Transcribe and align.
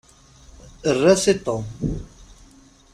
Err-as 0.93 1.23
i 1.33 1.37
Tom. 1.49 1.63